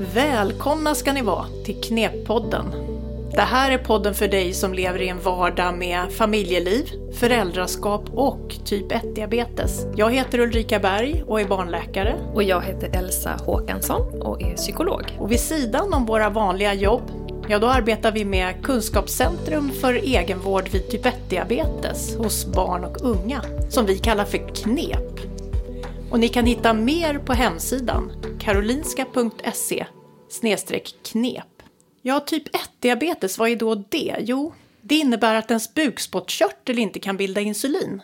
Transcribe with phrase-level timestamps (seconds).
[0.00, 2.64] Välkomna ska ni vara till Kneppodden.
[3.32, 8.54] Det här är podden för dig som lever i en vardag med familjeliv, föräldraskap och
[8.64, 9.86] typ 1-diabetes.
[9.96, 12.14] Jag heter Ulrika Berg och är barnläkare.
[12.34, 15.02] Och jag heter Elsa Håkansson och är psykolog.
[15.18, 17.02] Och vid sidan om våra vanliga jobb,
[17.48, 23.42] ja då arbetar vi med Kunskapscentrum för egenvård vid typ 1-diabetes hos barn och unga,
[23.68, 25.29] som vi kallar för KNEP.
[26.10, 29.86] Och ni kan hitta mer på hemsidan karolinska.se
[31.02, 31.62] knep.
[32.02, 34.16] Ja, typ 1-diabetes, vad är då det?
[34.20, 38.02] Jo, det innebär att ens bukspottkörtel inte kan bilda insulin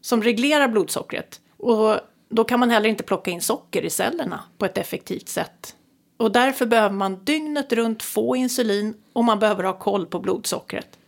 [0.00, 1.40] som reglerar blodsockret.
[1.56, 1.96] Och
[2.28, 5.76] då kan man heller inte plocka in socker i cellerna på ett effektivt sätt.
[6.16, 10.98] Och därför behöver man dygnet runt få insulin och man behöver ha koll på blodsockret.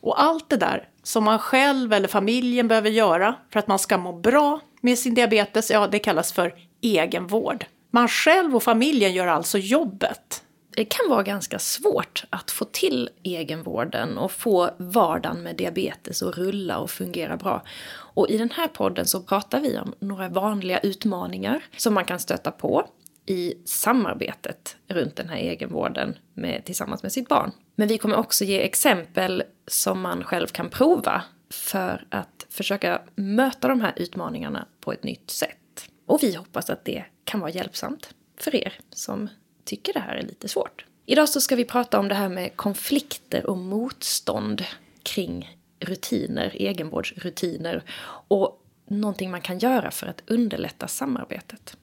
[0.00, 3.98] Och allt det där som man själv eller familjen behöver göra för att man ska
[3.98, 7.64] må bra med sin diabetes, ja det kallas för egenvård.
[7.90, 10.42] Man själv och familjen gör alltså jobbet.
[10.70, 16.38] Det kan vara ganska svårt att få till egenvården och få vardagen med diabetes att
[16.38, 17.62] rulla och fungera bra.
[17.90, 22.18] Och i den här podden så pratar vi om några vanliga utmaningar som man kan
[22.18, 22.88] stöta på
[23.26, 27.52] i samarbetet runt den här egenvården med, tillsammans med sitt barn.
[27.76, 33.68] Men vi kommer också ge exempel som man själv kan prova för att försöka möta
[33.68, 35.88] de här utmaningarna på ett nytt sätt.
[36.06, 39.28] Och vi hoppas att det kan vara hjälpsamt för er som
[39.64, 40.84] tycker det här är lite svårt.
[41.06, 44.64] Idag så ska vi prata om det här med konflikter och motstånd
[45.02, 47.82] kring rutiner, egenvårdsrutiner
[48.28, 51.76] och någonting man kan göra för att underlätta samarbetet.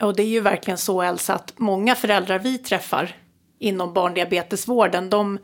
[0.00, 3.16] Och det är ju verkligen så Elsa att många föräldrar vi träffar
[3.58, 5.38] inom barndiabetesvården de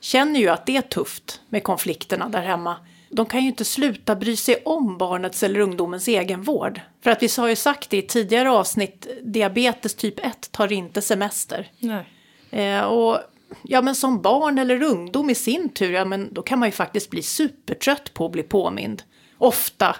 [0.00, 2.76] känner ju att det är tufft med konflikterna där hemma
[3.10, 6.80] de kan ju inte sluta bry sig om barnets eller ungdomens egenvård.
[7.00, 11.02] För att vi har ju sagt det i tidigare avsnitt, diabetes typ 1 tar inte
[11.02, 11.70] semester.
[11.78, 12.04] Nej.
[12.50, 13.18] Eh, och
[13.62, 16.72] ja, men som barn eller ungdom i sin tur, ja, men då kan man ju
[16.72, 19.02] faktiskt bli supertrött på att bli påmind.
[19.38, 19.96] Ofta.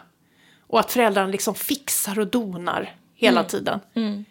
[0.67, 3.49] Och att föräldrarna liksom fixar och donar hela mm.
[3.49, 3.81] tiden.
[3.95, 4.25] Mm.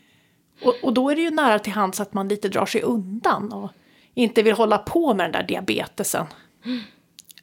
[0.63, 3.53] Och, och då är det ju nära till hands att man lite drar sig undan
[3.53, 3.71] och
[4.17, 6.25] inte vill hålla på med den där diabetesen.
[6.65, 6.81] Mm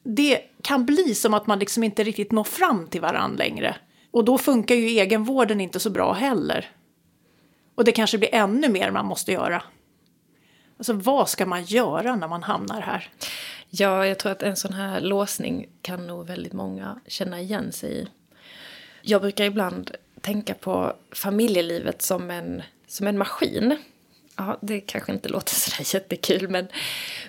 [0.04, 3.76] det kan bli som att man liksom inte riktigt når fram till varann längre.
[4.10, 6.70] Och då funkar ju egenvården inte så bra heller.
[7.74, 9.62] Och det kanske blir ännu mer man måste göra.
[10.78, 13.08] Alltså vad ska man göra när man hamnar här?
[13.70, 17.92] Ja, jag tror att en sån här låsning kan nog väldigt många känna igen sig
[17.92, 18.08] i.
[19.02, 23.76] Jag brukar ibland tänka på familjelivet som en, som en maskin
[24.36, 26.68] ja, det kanske inte låter sådär jättekul men,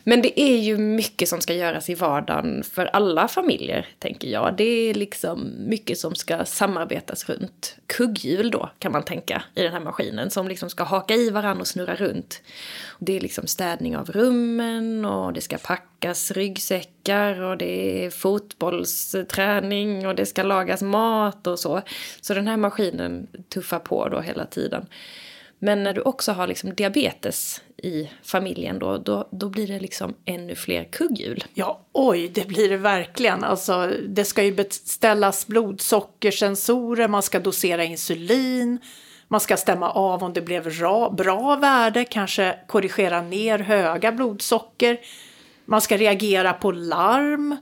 [0.03, 4.53] men det är ju mycket som ska göras i vardagen för alla familjer, tänker jag.
[4.57, 7.75] Det är liksom mycket som ska samarbetas runt.
[7.87, 11.61] Kugghjul då, kan man tänka, i den här maskinen som liksom ska haka i varandra
[11.61, 12.41] och snurra runt.
[12.99, 20.07] Det är liksom städning av rummen och det ska packas ryggsäckar och det är fotbollsträning
[20.07, 21.81] och det ska lagas mat och så.
[22.21, 24.85] Så den här maskinen tuffar på då hela tiden.
[25.65, 30.13] Men när du också har liksom diabetes i familjen då, då, då blir det liksom
[30.25, 31.43] ännu fler kugghjul.
[31.53, 33.43] Ja, oj, det blir det verkligen.
[33.43, 38.79] Alltså, det ska ju beställas blodsockersensorer, man ska dosera insulin,
[39.27, 44.99] man ska stämma av om det blev bra, bra värde, kanske korrigera ner höga blodsocker.
[45.65, 47.57] Man ska reagera på larm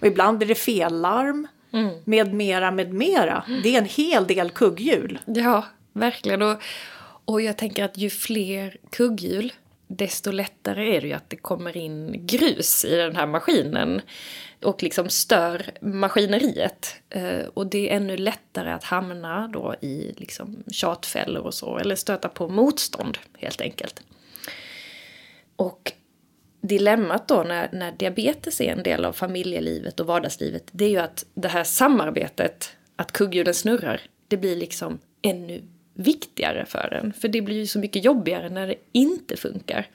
[0.00, 1.46] och ibland blir det fellarm.
[1.72, 1.94] Mm.
[2.04, 3.44] Med mera, med mera.
[3.62, 5.18] Det är en hel del kugghjul.
[5.26, 6.42] Ja, verkligen.
[6.42, 6.62] Och,
[7.28, 9.52] och jag tänker att ju fler kugghjul,
[9.86, 14.00] desto lättare är det ju att det kommer in grus i den här maskinen
[14.62, 16.94] och liksom stör maskineriet.
[17.10, 21.94] Eh, och det är ännu lättare att hamna då i liksom tjatfällor och så, eller
[21.94, 24.02] stöta på motstånd helt enkelt.
[25.56, 25.92] Och
[26.60, 30.98] dilemmat då när, när diabetes är en del av familjelivet och vardagslivet, det är ju
[30.98, 35.62] att det här samarbetet, att kugghjulen snurrar, det blir liksom ännu
[35.98, 37.12] viktigare för en.
[37.12, 39.86] För det blir ju så mycket jobbigare när det inte funkar.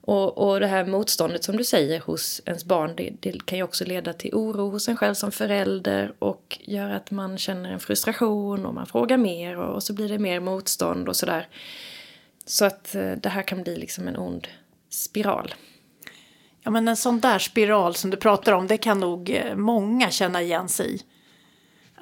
[0.00, 3.64] Och, och det här motståndet som du säger hos ens barn, det, det, kan ju
[3.64, 7.80] också leda till oro hos en själv som förälder och göra att man känner en
[7.80, 11.48] frustration och man frågar mer och, och så blir det mer motstånd och sådär.
[12.44, 14.48] Så att eh, det här kan bli liksom en ond
[14.90, 15.54] spiral.
[16.62, 20.10] Ja men en sån där spiral som du pratar om, det kan nog eh, många
[20.10, 21.02] känna igen sig i.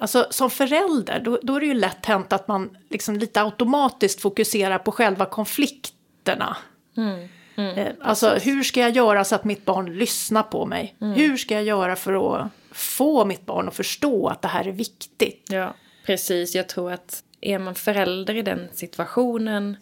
[0.01, 4.21] Alltså som förälder, då, då är det ju lätt hänt att man liksom lite automatiskt
[4.21, 6.57] fokuserar på själva konflikterna.
[6.97, 10.95] Mm, mm, eh, alltså hur ska jag göra så att mitt barn lyssnar på mig?
[11.01, 11.13] Mm.
[11.13, 14.71] Hur ska jag göra för att få mitt barn att förstå att det här är
[14.71, 15.47] viktigt?
[15.49, 15.73] Ja,
[16.05, 16.55] precis.
[16.55, 19.77] Jag tror att är man förälder i den situationen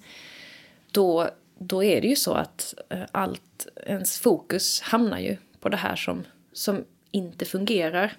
[0.92, 1.30] då,
[1.60, 5.96] då är det ju så att eh, allt, ens fokus hamnar ju på det här
[5.96, 6.24] som,
[6.54, 8.14] som inte fungerar.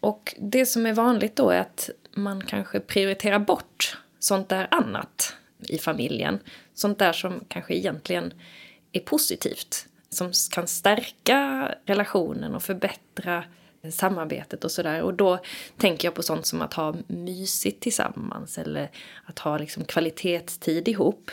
[0.00, 5.34] Och det som är vanligt då är att man kanske prioriterar bort sånt där annat
[5.68, 6.38] i familjen.
[6.74, 8.32] Sånt där som kanske egentligen
[8.92, 9.86] är positivt.
[10.08, 13.44] Som kan stärka relationen och förbättra
[13.92, 15.02] samarbetet och sådär.
[15.02, 15.38] Och då
[15.76, 18.90] tänker jag på sånt som att ha mysigt tillsammans eller
[19.24, 21.30] att ha liksom kvalitetstid ihop.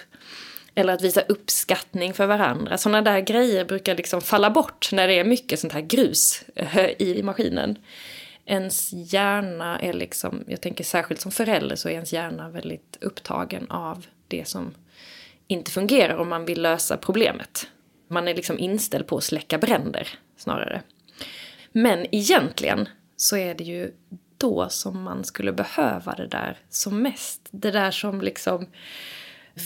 [0.75, 2.77] Eller att visa uppskattning för varandra.
[2.77, 7.01] Sådana där grejer brukar liksom falla bort när det är mycket sånt här grus eh,
[7.01, 7.77] i maskinen.
[8.49, 13.71] Ens hjärna är liksom, jag tänker särskilt som förälder så är ens hjärna väldigt upptagen
[13.71, 14.73] av det som
[15.47, 17.67] inte fungerar om man vill lösa problemet.
[18.07, 20.07] Man är liksom inställd på att släcka bränder
[20.37, 20.81] snarare.
[21.71, 23.93] Men egentligen så är det ju
[24.37, 27.47] då som man skulle behöva det där som mest.
[27.51, 28.67] Det där som liksom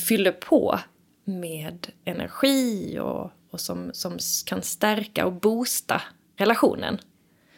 [0.08, 0.80] fyller på
[1.24, 6.02] med energi och, och som, som kan stärka och boosta
[6.38, 7.00] relationen.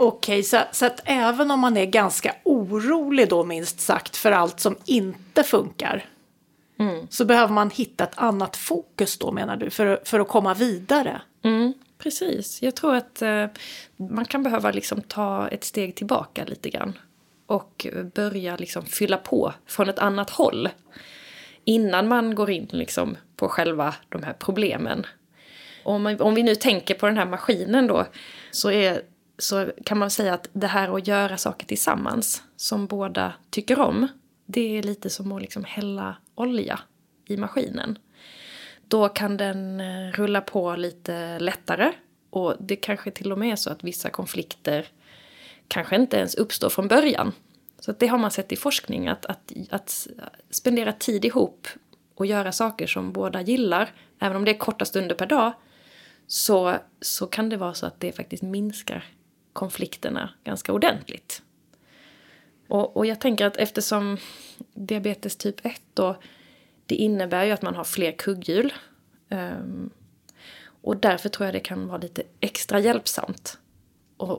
[0.04, 4.32] Okej, okay, så, så att även om man är ganska orolig då minst sagt för
[4.32, 6.06] allt som inte funkar
[6.80, 7.08] mm.
[7.10, 11.22] så behöver man hitta ett annat fokus då menar du för, för att komma vidare?
[11.44, 13.46] Mm, precis, jag tror att eh,
[13.98, 16.94] man kan behöva liksom ta ett steg tillbaka lite grann
[17.46, 20.70] och börja liksom fylla på från ett annat håll
[21.66, 25.06] innan man går in liksom på själva de här problemen.
[25.84, 28.06] Om, man, om vi nu tänker på den här maskinen då
[28.52, 29.02] så, är,
[29.38, 34.08] så kan man säga att det här att göra saker tillsammans som båda tycker om
[34.46, 36.80] det är lite som att liksom hälla olja
[37.26, 38.00] i maskinen.
[38.88, 41.92] Då kan den eh, rulla på lite lättare
[42.30, 44.88] och det kanske till och med är så att vissa konflikter
[45.68, 47.32] kanske inte ens uppstår från början.
[47.80, 50.08] Så det har man sett i forskning, att, att, att
[50.50, 51.68] spendera tid ihop
[52.16, 55.54] och göra saker som båda gillar, även om det är korta stunder per dag,
[56.28, 59.06] så, så kan det vara så att det faktiskt minskar
[59.54, 61.42] konflikterna ganska ordentligt.
[62.68, 64.18] Och, och jag tänker att eftersom
[64.74, 66.16] diabetes typ 1 då,
[66.86, 68.74] det innebär ju att man har fler kugghjul.
[69.30, 69.90] Um,
[70.82, 73.58] och därför tror jag det kan vara lite extra hjälpsamt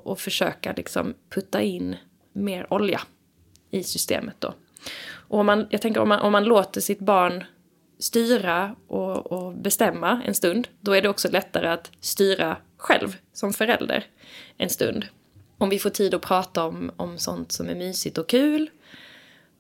[0.04, 1.96] att försöka liksom putta in
[2.32, 3.00] mer olja
[3.70, 4.54] i systemet då.
[5.28, 7.44] Och om man, jag tänker om man, om man låter sitt barn
[7.98, 13.52] styra och, och, bestämma en stund, då är det också lättare att styra själv som
[13.52, 14.06] förälder
[14.56, 15.06] en stund.
[15.58, 18.70] Om vi får tid att prata om, om sånt som är mysigt och kul,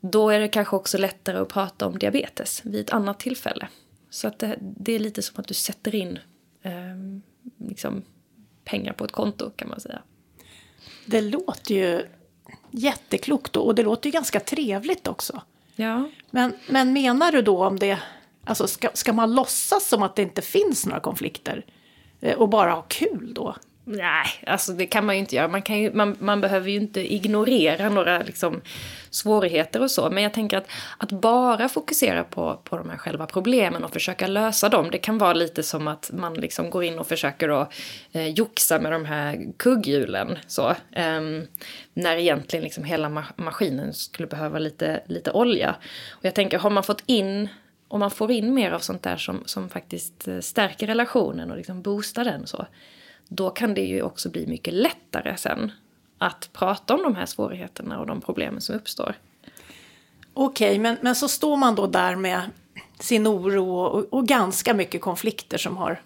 [0.00, 3.68] då är det kanske också lättare att prata om diabetes vid ett annat tillfälle.
[4.10, 6.18] Så att det, det är lite som att du sätter in
[6.62, 6.72] eh,
[7.68, 8.02] liksom
[8.64, 10.02] pengar på ett konto kan man säga.
[11.06, 12.06] Det låter ju
[12.70, 15.42] jätteklokt och det låter ju ganska trevligt också.
[15.76, 16.10] Ja.
[16.30, 17.98] Men, men menar du då om det,
[18.44, 21.64] alltså ska, ska man låtsas som att det inte finns några konflikter
[22.24, 23.54] Eh, och bara ha kul då?
[23.86, 25.48] Nej, alltså det kan man ju inte göra.
[25.48, 28.60] Man, kan ju, man, man behöver ju inte ignorera några liksom,
[29.10, 30.10] svårigheter och så.
[30.10, 30.66] Men jag tänker att,
[30.98, 35.18] att bara fokusera på, på de här själva problemen och försöka lösa dem, det kan
[35.18, 37.68] vara lite som att man liksom går in och försöker då,
[38.12, 40.38] eh, joxa med de här kugghjulen.
[40.46, 41.20] Så, eh,
[41.94, 45.76] när egentligen liksom hela ma maskinen skulle behöva lite, lite olja.
[46.10, 47.48] Och jag tänker, har man fått in
[47.88, 51.56] om man får in mer av sånt där som, som faktiskt eh, stärker relationen och
[51.56, 52.66] liksom boostar den så
[53.28, 55.72] då kan det ju också bli mycket lättare sen
[56.18, 59.14] att prata om de här svårigheterna och de problemen som uppstår.
[60.34, 62.42] Okej, okay, men, men så står man då där med
[63.00, 66.00] sin oro och, och ganska mycket konflikter som har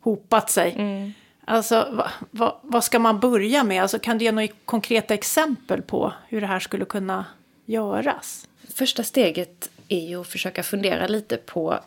[0.00, 0.72] hopat sig.
[0.72, 1.12] Mm.
[1.44, 3.82] Alltså, vad, vad, vad, ska man börja med?
[3.82, 7.24] Alltså, kan du ge några konkreta exempel på hur det här skulle kunna
[7.64, 8.48] göras?
[8.74, 11.78] Första steget är ju att försöka fundera lite på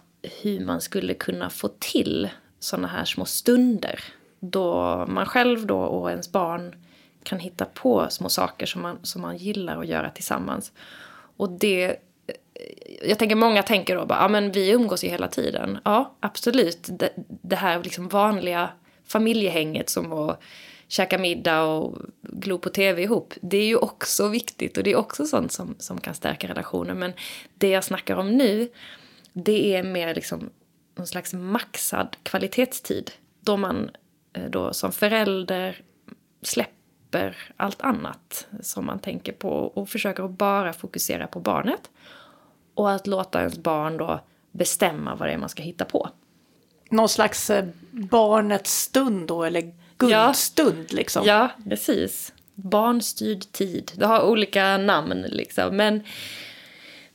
[0.42, 2.30] hur man skulle kunna få till
[2.60, 4.00] sådana här små stunder
[4.40, 6.76] då man själv då och ens barn
[7.24, 10.72] kan hitta på små saker som man, som man gillar att göra tillsammans.
[11.38, 11.96] Och det...
[13.04, 15.80] Jag tänker många tänker då bara, ja men vi umgås ju hela tiden.
[15.86, 16.88] Ja, absolut.
[16.90, 18.70] Det, det här liksom vanliga
[19.06, 20.42] familjehänget som att
[20.90, 23.34] käka middag och glo på tv ihop.
[23.42, 27.00] Det är ju också viktigt och det är också sånt som, som kan stärka relationen.
[27.00, 27.14] Men
[27.58, 28.70] det jag snackar om nu,
[29.34, 30.50] det är mer liksom
[30.96, 33.12] någon slags maxad kvalitetstid.
[33.42, 33.90] Då man
[34.34, 35.82] eh, då som förälder
[36.42, 41.90] släpper allt annat som man tänker på och försöker att bara fokusera på barnet.
[42.74, 44.20] Och att låta ens barn då
[44.52, 46.10] bestämma vad det är man ska hitta på.
[46.90, 50.96] Någon slags eh, barnets stund då, eller guldstund ja.
[50.96, 51.26] liksom?
[51.26, 52.34] Ja, precis.
[52.56, 53.92] Barnstyrd tid.
[53.96, 55.78] Det har olika namn liksom.
[55.78, 56.04] Men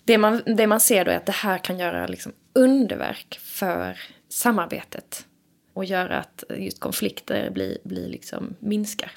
[0.05, 4.00] det man, det man ser då är att det här kan göra liksom underverk för
[4.29, 5.26] samarbetet
[5.73, 9.12] och gör att just konflikter blir, blir liksom minskar.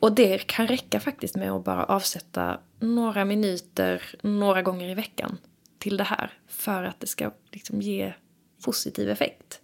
[0.00, 5.38] Och det kan räcka faktiskt med att bara avsätta några minuter några gånger i veckan
[5.78, 8.12] till det här för att det ska liksom ge
[8.64, 9.60] positiv effekt.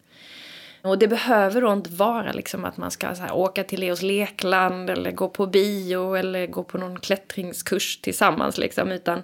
[0.84, 4.90] Och det behöver då inte vara liksom att man ska här, åka till Leos lekland
[4.90, 9.22] eller gå på bio eller gå på någon klättringskurs tillsammans liksom, utan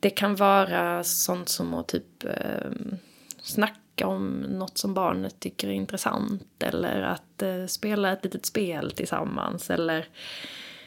[0.00, 2.70] det kan vara sånt som att typ eh,
[3.42, 8.90] snacka om något som barnet tycker är intressant eller att eh, spela ett litet spel
[8.90, 10.08] tillsammans eller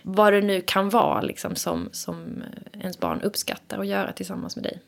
[0.02, 2.44] vad det nu kan vara liksom som, som
[2.74, 4.82] ens barn uppskattar att göra tillsammans med dig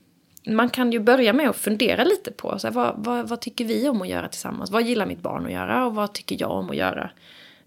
[0.45, 3.65] man kan ju börja med att fundera lite på så här, vad, vad, vad, tycker
[3.65, 4.71] vi om att göra tillsammans?
[4.71, 7.09] Vad gillar mitt barn att göra och vad tycker jag om att göra?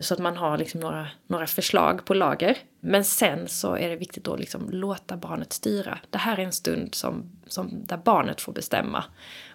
[0.01, 2.59] Så att man har liksom några, några förslag på lager.
[2.81, 5.99] Men sen så är det viktigt att liksom låta barnet styra.
[6.11, 9.05] Det här är en stund som, som, där barnet får bestämma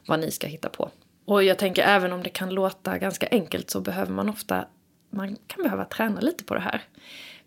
[0.07, 0.89] vad ni ska hitta på.
[1.25, 4.65] Och jag tänker även om det kan låta ganska enkelt så behöver man ofta,
[5.09, 6.81] man kan behöva träna lite på det här.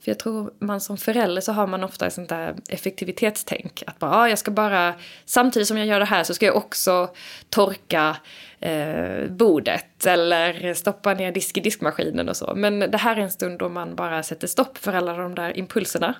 [0.00, 3.82] För jag tror man som förälder så har man ofta ett sånt där effektivitetstänk.
[3.86, 6.56] Att bara, ah, jag ska bara, samtidigt som jag gör det här så ska jag
[6.56, 7.10] också
[7.50, 8.16] torka
[8.60, 12.52] eh, bordet eller stoppa ner disk i diskmaskinen och så.
[12.56, 15.58] Men det här är en stund då man bara sätter stopp för alla de där
[15.58, 16.14] impulserna.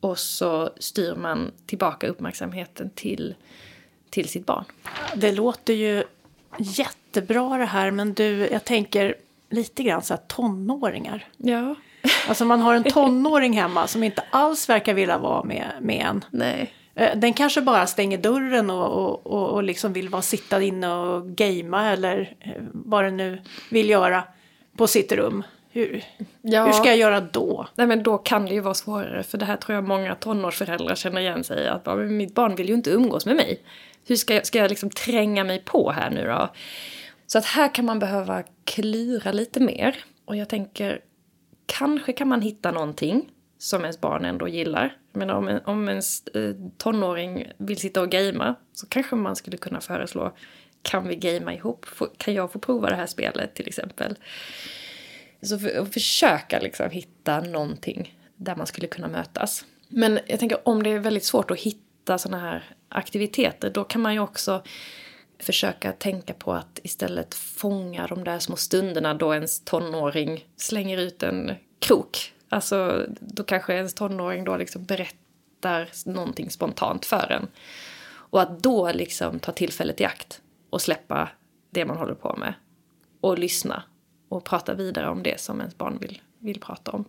[0.00, 3.34] Och så styr man tillbaka uppmärksamheten till,
[4.10, 4.64] till sitt barn.
[5.14, 6.04] Det låter ju
[6.58, 9.14] jättebra det här men du, jag tänker
[9.50, 11.28] lite grann så här tonåringar.
[11.36, 11.74] Ja.
[12.28, 16.24] Alltså man har en tonåring hemma som inte alls verkar vilja vara med, med en.
[16.30, 16.74] Nej.
[16.94, 20.92] Eh, den kanske bara stänger dörren och, och, och, och liksom vill vara sitta inne
[20.92, 24.24] och gamea eller eh, vad den nu vill göra
[24.76, 25.42] på sitt rum.
[25.72, 26.04] Hur,
[26.42, 26.64] ja.
[26.66, 27.66] hur ska jag göra då?
[27.74, 30.94] Nej men då kan det ju vara svårare för det här tror jag många tonårsföräldrar
[30.94, 31.68] känner igen sig i.
[31.68, 33.60] Att mitt barn vill ju inte umgås med mig.
[34.06, 36.48] Hur ska jag, ska jag liksom tränga mig på här nu då?
[37.26, 39.96] Så att här kan man behöva klura lite mer.
[40.24, 41.00] Och jag tänker
[41.78, 44.96] kanske kan man hitta någonting som ens barn ändå gillar.
[45.12, 49.56] Men om, en, om ens eh, tonåring vill sitta och gamea så kanske man skulle
[49.56, 50.36] kunna föreslå
[50.82, 51.86] kan vi gamea ihop?
[52.16, 54.16] kan jag få prova det här spelet till exempel?
[55.42, 59.64] Så för, försöka liksom hitta någonting där man skulle kunna mötas.
[59.88, 64.00] Men jag tänker om det är väldigt svårt att hitta sådana här aktiviteter då kan
[64.00, 64.62] man ju också
[65.40, 71.22] försöka tänka på att istället fånga de där små stunderna då ens tonåring slänger ut
[71.22, 72.32] en krok.
[72.48, 77.48] Alltså, då kanske ens tonåring då liksom berättar någonting spontant för en.
[78.30, 81.28] Och att då liksom ta tillfället i akt och släppa
[81.70, 82.54] det man håller på med.
[83.20, 83.82] Och lyssna
[84.28, 87.04] och prata vidare om det som ens barn vill, vill prata om.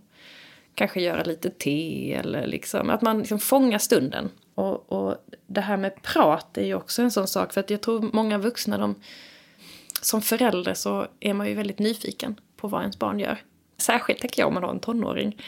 [0.76, 4.71] Kanske göra lite te eller liksom att man liksom fångar stunden och,
[5.53, 7.53] det här med prat är ju också en sån sak.
[7.53, 8.96] För att jag tror många vuxna, de,
[10.01, 13.43] som förälder så är man ju väldigt nyfiken på vad ens barn gör.
[13.77, 15.41] Särskilt tänker jag om man har en tonåring.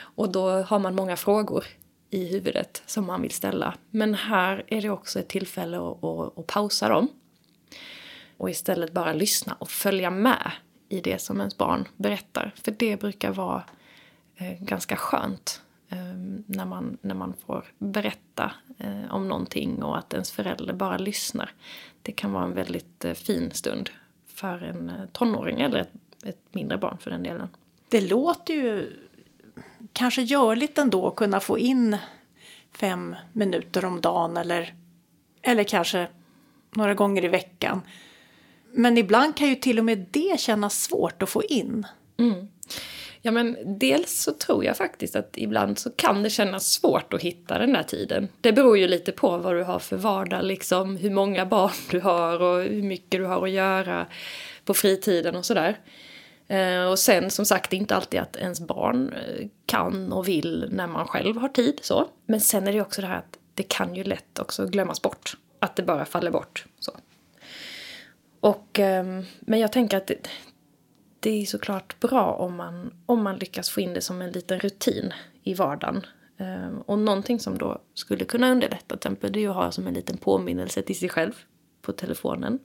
[0.00, 1.64] Och då har man många frågor
[2.10, 3.74] i huvudet som man vill ställa.
[3.90, 7.08] Men här är det också ett tillfälle att, att, att pausa dem.
[8.36, 10.52] Och istället bara lyssna och följa med
[10.88, 12.54] i det som ens barn berättar.
[12.64, 13.64] För det brukar vara
[14.36, 15.62] eh, ganska skönt
[16.46, 21.50] när, man, när man får berätta eh, om någonting och att ens förälder bara lyssnar.
[22.02, 23.90] Det kan vara en väldigt eh, fin stund
[24.26, 25.92] för en eh, tonåring eller ett,
[26.24, 27.48] ett mindre barn för den delen.
[27.88, 28.92] Det låter ju
[29.92, 31.96] kanske görligt ändå att kunna få in
[32.72, 34.74] fem minuter om dagen eller,
[35.42, 36.08] eller kanske
[36.70, 37.82] några gånger i veckan.
[38.72, 41.86] Men ibland kan ju till och med det kännas svårt att få in.
[42.16, 42.48] Mm.
[43.22, 47.22] Ja, men dels så tror jag faktiskt att ibland så kan det kännas svårt att
[47.22, 48.28] hitta den där tiden.
[48.40, 52.00] Det beror ju lite på vad du har för vardag, liksom hur många barn du
[52.00, 54.06] har och hur mycket du har att göra
[54.64, 55.78] på fritiden och sådär.
[56.48, 60.28] Eh, och sen som sagt, det är inte alltid att ens barn eh, kan och
[60.28, 61.78] vill när man själv har tid.
[61.82, 62.08] så.
[62.26, 65.36] Men sen är det också det här att det kan ju lätt också glömmas bort.
[65.58, 66.64] Att det bara faller bort.
[66.80, 66.92] så.
[68.40, 70.28] Och, ehm, men jag tänker att det,
[71.20, 74.60] det är såklart bra om man, om man lyckas få in det som en liten
[74.60, 76.06] rutin i vardagen.
[76.38, 79.86] Ehm, och någonting som då skulle kunna underlätta till exempel det är att ha som
[79.86, 81.32] en liten påminnelse till sig själv
[81.82, 82.58] på telefonen.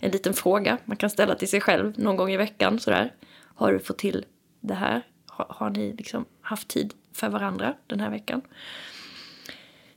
[0.00, 3.14] En liten fråga man kan ställa till sig själv någon gång i veckan sådär.
[3.54, 4.24] Har du fått till
[4.60, 5.02] det här?
[5.26, 8.42] Har, har ni liksom haft tid för varandra den här veckan?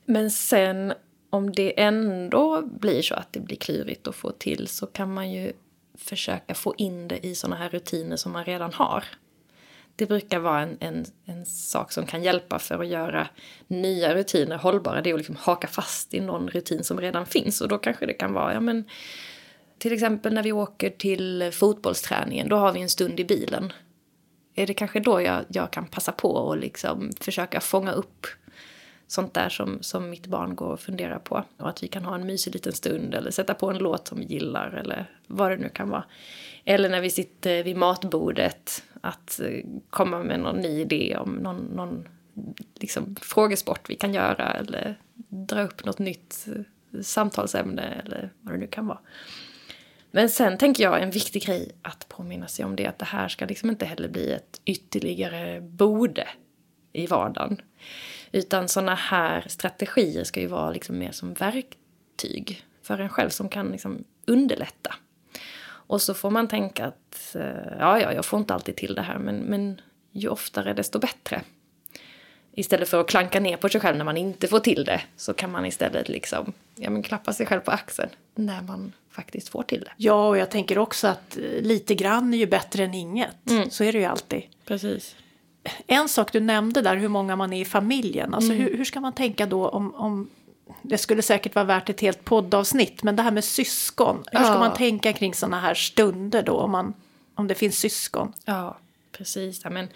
[0.06, 0.94] Men sen
[1.30, 5.32] om det ändå blir så att det blir klurigt att få till så kan man
[5.32, 5.54] ju
[5.98, 9.04] försöka få in det i såna här rutiner som man redan har.
[9.96, 13.28] Det brukar vara en, en, en sak som kan hjälpa för att göra
[13.68, 15.02] nya rutiner hållbara.
[15.02, 17.62] Det är att liksom haka fast i någon rutin som redan finns.
[17.62, 18.84] Och då kanske det kan vara, ja men
[19.78, 23.74] Till exempel när vi åker till fotbollsträningen, då har vi en stund i bilen.
[24.56, 28.28] Är det kanske då jag, jag kan passa på och liksom försöka fånga upp
[29.08, 31.44] sånt där som, som mitt barn går och funderar på.
[31.58, 34.20] Och att vi kan ha en mysig liten stund eller sätta på en låt som
[34.20, 36.04] vi gillar eller vad det nu kan vara.
[36.66, 41.58] Eller när vi sitter vid matbordet, att eh, komma med någon ny idé om någon,
[41.58, 42.08] någon
[42.76, 45.00] liksom, frågesport vi kan göra eller
[45.30, 49.00] dra upp något nytt eh, samtalsämne eller vad det nu kan vara.
[50.12, 53.28] Men sen tänker jag en viktig grej att påminna sig om det att det här
[53.28, 56.28] ska liksom inte heller bli ett ytterligare borde
[56.94, 57.62] i vardagen.
[58.32, 63.50] Utan sådana här strategier ska ju vara liksom mer som verktyg för en själv som
[63.50, 64.96] kan liksom underlätta.
[65.66, 69.02] Och så får man tänka att eh, ja, ja, jag får inte alltid till det
[69.02, 69.82] här men, men
[70.12, 71.42] ju oftare desto bättre.
[72.52, 75.34] Istället för att klanka ner på sig själv när man inte får till det så
[75.34, 79.64] kan man istället liksom, ja, men klappa sig själv på axeln när man faktiskt får
[79.64, 79.92] till det.
[79.98, 83.50] Ja, och jag tänker också att lite grann är ju bättre än inget.
[83.50, 83.70] Mm.
[83.70, 84.44] Så är det ju alltid.
[84.66, 85.16] Precis.
[85.88, 88.34] En sak du nämnde där, hur många man är i familjen.
[88.34, 88.64] Alltså mm.
[88.64, 90.30] hur, hur, ska man tänka då om, om...
[90.82, 94.24] Det skulle säkert vara värt ett helt poddavsnitt, men det här med syskon.
[94.32, 96.94] Hur ska man tänka kring sådana här stunder då, om, man,
[97.36, 98.34] om det finns syskon?
[98.46, 98.78] Ja,
[99.12, 99.62] precis.
[99.64, 99.88] Ja, men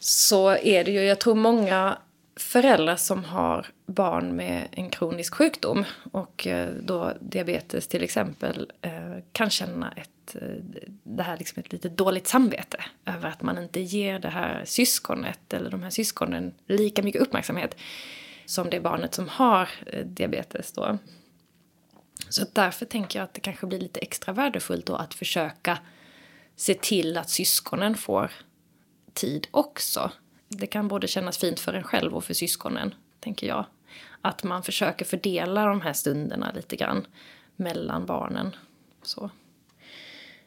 [0.00, 1.00] så är det ju.
[1.00, 1.98] Jag tror många
[2.36, 8.92] föräldrar som har barn med en kronisk sjukdom och eh, då diabetes till exempel eh,
[9.32, 10.48] kan känna ett, Eh,
[11.02, 15.52] det här liksom ett lite dåligt samvete över att man inte ger det här syskonet
[15.52, 17.76] eller de här syskonen lika mycket uppmärksamhet
[18.46, 20.98] som det barnet som har eh, diabetes då.
[22.28, 25.78] Så därför tänker jag att det kanske blir lite extra värdefullt då att försöka
[26.56, 28.32] se till att syskonen får
[29.12, 30.10] tid också.
[30.48, 33.64] Det kan både kännas fint för en själv och för syskonen, tänker jag.
[34.20, 37.06] Att man försöker fördela de här stunderna lite grann
[37.56, 38.56] mellan barnen.
[39.02, 39.30] Så.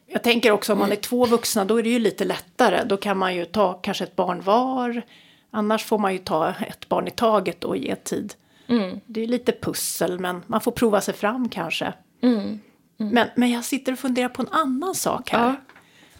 [0.06, 2.84] Jag tänker också om man är två vuxna, då är det ju lite lättare.
[2.84, 5.02] Då kan man ju ta kanske ett barn var.
[5.50, 8.34] Annars får man ju ta ett barn i taget och ge tid.
[8.66, 9.00] Mm.
[9.06, 11.92] Det är lite pussel, men man får prova sig fram kanske.
[12.22, 12.60] Mm.
[12.98, 13.14] Mm.
[13.14, 15.46] Men, men jag sitter och funderar på en annan sak här.
[15.46, 15.56] Ja.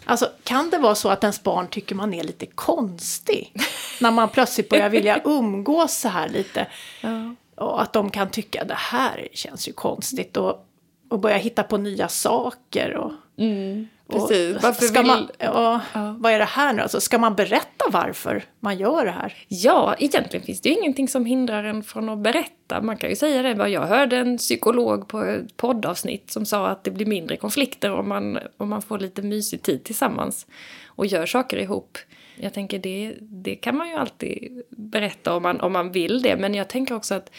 [0.05, 3.53] Alltså, kan det vara så att ens barn tycker man är lite konstig?
[4.01, 6.67] när man plötsligt börjar vilja umgås så här lite.
[7.01, 7.35] Ja.
[7.55, 10.37] Och att de kan tycka det här känns ju konstigt.
[10.37, 10.65] Och,
[11.09, 12.95] och börja hitta på nya saker.
[12.95, 13.87] Och, mm.
[14.09, 14.63] Precis.
[14.63, 15.07] Varför ska vill...
[15.07, 16.15] man, ja, ja.
[16.19, 16.81] Vad är det här nu?
[16.81, 19.33] Alltså, ska man berätta varför man gör det här?
[19.47, 22.81] Ja, egentligen finns det ju ingenting som hindrar en från att berätta.
[22.81, 23.69] Man kan ju säga det.
[23.69, 28.09] Jag hörde en psykolog på ett poddavsnitt som sa att det blir mindre konflikter om
[28.09, 30.47] man, om man får lite mysig tid tillsammans
[30.85, 31.97] och gör saker ihop.
[32.35, 36.37] Jag tänker det, det kan man ju alltid berätta om man, om man vill det.
[36.37, 37.31] Men jag tänker också att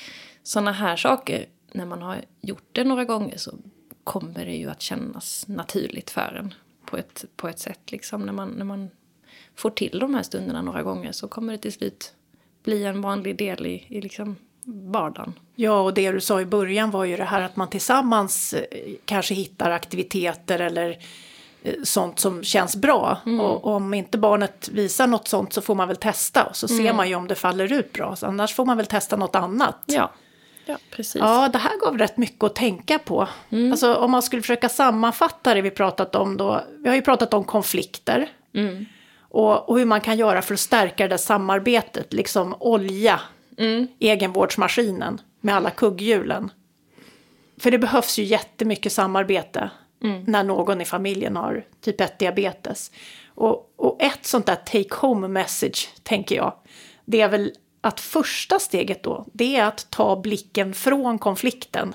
[0.43, 3.51] sådana här saker, när man har gjort det några gånger så
[4.09, 7.81] kommer det ju att kännas naturligt för en på ett, på ett sätt.
[7.87, 8.23] Liksom.
[8.23, 8.91] När, man, när man
[9.57, 12.13] får till de här stunderna några gånger så kommer det till slut
[12.65, 15.33] bli en vanlig del i, i liksom vardagen.
[15.55, 18.95] Ja, och det du sa i början var ju det här att man tillsammans eh,
[19.05, 20.99] kanske hittar aktiviteter eller
[21.63, 23.19] eh, sånt som känns bra.
[23.27, 23.41] Mm.
[23.41, 26.85] Och, om inte barnet visar något sånt så får man väl testa och så mm.
[26.85, 28.17] ser man ju om det faller ut bra.
[28.17, 29.83] Så annars får man väl testa något annat.
[29.87, 30.11] Ja.
[30.69, 31.21] Ja, precis.
[31.21, 33.29] Ja, det här gav rätt mycket att tänka på.
[33.51, 33.73] Mm.
[33.73, 36.65] Alltså om man skulle försöka sammanfatta det vi pratat om då.
[36.79, 38.29] Vi har ju pratat om konflikter.
[38.55, 38.85] Mm.
[39.21, 42.13] Och, och, hur man kan göra för att stärka det där samarbetet.
[42.13, 43.21] Liksom olja
[43.59, 43.89] mm.
[43.99, 46.51] egenvårdsmaskinen med alla kugghjulen.
[47.61, 49.71] För det behövs ju jättemycket samarbete
[50.03, 50.25] mm.
[50.27, 52.91] när någon i familjen har typ 1 diabetes.
[53.29, 56.53] Och, och ett sånt där take home message, tänker jag,
[57.05, 61.95] det är väl att första steget då, det är att ta blicken från konflikten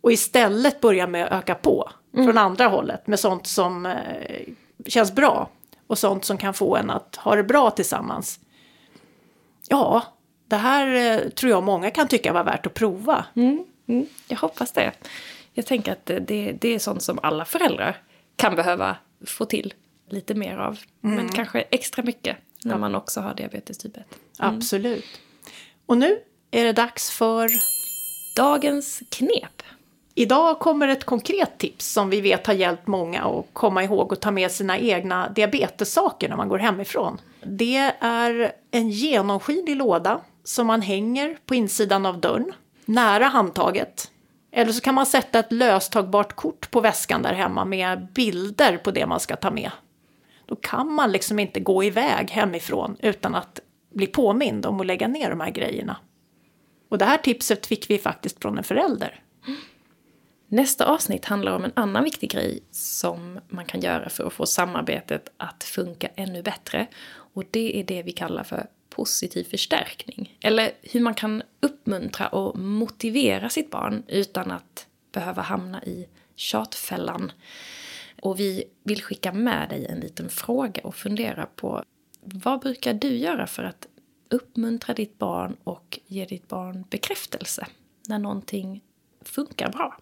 [0.00, 2.26] och istället börja med att öka på mm.
[2.26, 4.48] från andra hållet med sånt som eh,
[4.86, 5.48] känns bra
[5.86, 8.40] och sånt som kan få en att ha det bra tillsammans.
[9.68, 10.02] Ja,
[10.48, 13.24] det här eh, tror jag många kan tycka var värt att prova.
[13.34, 14.92] Mm, mm, jag hoppas det.
[15.52, 17.96] Jag tänker att det, det är sånt som alla föräldrar
[18.36, 19.74] kan behöva få till
[20.08, 20.78] lite mer av.
[21.00, 21.28] Men mm.
[21.28, 24.04] kanske extra mycket när man också har diabetes typ 1.
[24.40, 24.56] Mm.
[24.56, 25.20] Absolut.
[25.86, 26.18] Och nu
[26.50, 27.50] är det dags för
[28.36, 29.62] dagens knep.
[30.14, 34.20] Idag kommer ett konkret tips som vi vet har hjälpt många att komma ihåg och
[34.20, 37.20] ta med sina egna diabetessaker när man går hemifrån.
[37.42, 42.52] Det är en genomskinlig låda som man hänger på insidan av dörren,
[42.84, 44.10] nära handtaget.
[44.52, 48.90] Eller så kan man sätta ett löstagbart kort på väskan där hemma med bilder på
[48.90, 49.70] det man ska ta med.
[50.52, 53.60] Då kan man liksom inte gå iväg hemifrån utan att
[53.94, 55.96] bli påmind om att lägga ner de här grejerna.
[56.88, 59.22] Och det här tipset fick vi faktiskt från en förälder.
[60.48, 64.46] Nästa avsnitt handlar om en annan viktig grej som man kan göra för att få
[64.46, 66.86] samarbetet att funka ännu bättre.
[67.34, 70.38] Och det är det vi kallar för positiv förstärkning.
[70.40, 77.32] Eller hur man kan uppmuntra och motivera sitt barn utan att behöva hamna i tjatfällan.
[78.22, 81.82] Och vi vill skicka med dig en liten fråga och fundera på
[82.20, 83.88] vad brukar du göra för att
[84.30, 87.66] uppmuntra ditt barn och ge ditt barn bekräftelse
[88.08, 88.80] när någonting
[89.20, 89.96] funkar bra?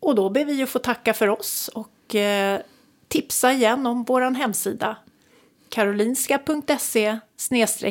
[0.00, 2.60] Och då ber vi att få tacka för oss och eh,
[3.08, 4.96] tipsa igen om vår hemsida
[5.68, 7.18] karolinska.se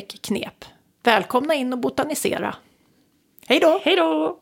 [0.00, 0.64] knep.
[1.02, 2.56] Välkomna in och botanisera.
[3.46, 3.80] Hej då!
[3.84, 4.40] Hej då!